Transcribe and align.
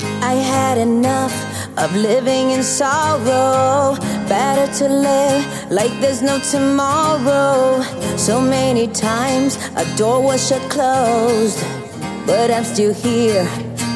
I 0.00 0.34
had 0.34 0.78
enough 0.78 1.34
of 1.76 1.94
living 1.94 2.50
in 2.50 2.62
sorrow. 2.62 3.96
Better 4.28 4.72
to 4.78 4.88
live 4.88 5.70
like 5.70 5.92
there's 6.00 6.22
no 6.22 6.38
tomorrow. 6.38 7.82
So 8.16 8.40
many 8.40 8.86
times 8.88 9.58
a 9.76 9.84
door 9.96 10.22
was 10.22 10.46
shut 10.48 10.62
closed, 10.70 11.58
but 12.26 12.50
I'm 12.50 12.64
still 12.64 12.94
here 12.94 13.44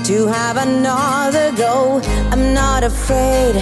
to 0.04 0.26
have 0.26 0.56
another 0.58 1.52
go. 1.56 2.00
I'm 2.30 2.52
not 2.52 2.84
afraid 2.84 3.54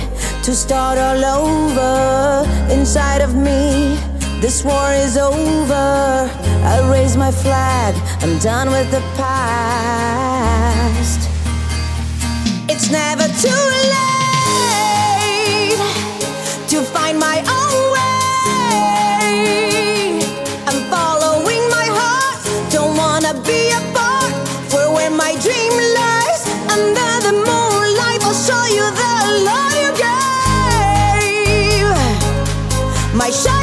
to 0.42 0.54
start 0.54 0.98
all 0.98 1.24
over. 1.24 2.72
Inside 2.72 3.20
of 3.20 3.34
me, 3.34 3.96
this 4.40 4.64
war 4.64 4.90
is 4.92 5.16
over. 5.16 6.28
I 6.64 6.90
raise 6.90 7.16
my 7.16 7.30
flag, 7.30 7.94
I'm 8.22 8.38
done 8.38 8.70
with 8.70 8.90
the 8.90 9.00
past. 9.16 10.93
my 33.24 33.30
shot. 33.30 33.53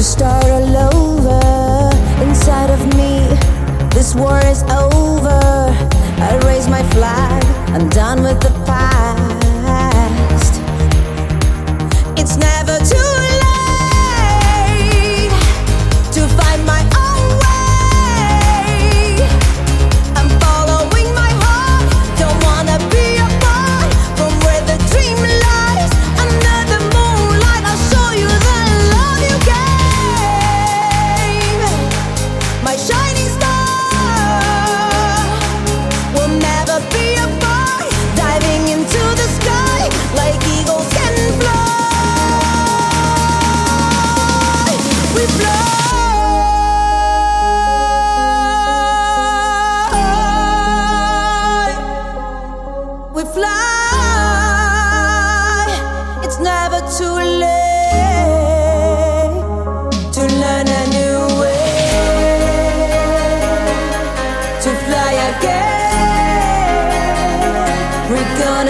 to 0.00 0.06
start 0.06 0.46
all 0.46 0.76
over 0.94 2.24
inside 2.24 2.70
of 2.70 2.80
me. 2.96 3.18
This 3.90 4.14
war 4.14 4.40
is 4.46 4.62
over. 4.62 5.42
I 6.28 6.40
raise 6.46 6.68
my 6.68 6.82
flag. 6.94 7.44
I'm 7.74 7.86
done 7.90 8.22
with 8.22 8.40
the 8.40 8.50
past. 8.64 10.54
It's 12.18 12.38
never 12.38 12.78
too 12.78 12.96
late. 12.96 13.29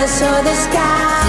I 0.00 0.06
saw 0.06 0.40
the 0.40 0.54
sky 0.54 1.19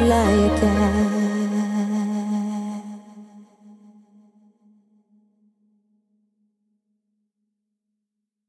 like 0.00 0.60
that. 0.60 1.17